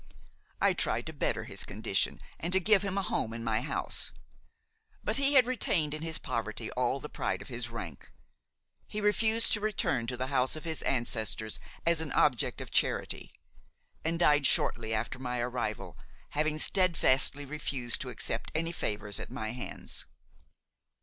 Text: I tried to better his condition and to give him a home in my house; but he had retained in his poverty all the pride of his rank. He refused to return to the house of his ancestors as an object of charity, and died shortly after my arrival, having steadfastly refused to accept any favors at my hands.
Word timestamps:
I 0.59 0.73
tried 0.73 1.05
to 1.05 1.13
better 1.13 1.43
his 1.43 1.63
condition 1.63 2.19
and 2.39 2.51
to 2.53 2.59
give 2.59 2.81
him 2.81 2.97
a 2.97 3.03
home 3.03 3.33
in 3.33 3.43
my 3.43 3.61
house; 3.61 4.11
but 5.03 5.17
he 5.17 5.35
had 5.35 5.45
retained 5.45 5.93
in 5.93 6.01
his 6.01 6.17
poverty 6.17 6.71
all 6.71 6.99
the 6.99 7.07
pride 7.07 7.39
of 7.43 7.49
his 7.49 7.69
rank. 7.69 8.11
He 8.87 8.99
refused 8.99 9.51
to 9.51 9.59
return 9.61 10.07
to 10.07 10.17
the 10.17 10.25
house 10.33 10.55
of 10.55 10.63
his 10.63 10.81
ancestors 10.81 11.59
as 11.85 12.01
an 12.01 12.11
object 12.13 12.61
of 12.61 12.71
charity, 12.71 13.31
and 14.03 14.17
died 14.17 14.47
shortly 14.47 14.91
after 14.91 15.19
my 15.19 15.39
arrival, 15.39 15.99
having 16.31 16.57
steadfastly 16.57 17.45
refused 17.45 18.01
to 18.01 18.09
accept 18.09 18.51
any 18.55 18.71
favors 18.71 19.19
at 19.19 19.29
my 19.29 19.49
hands. 19.51 20.07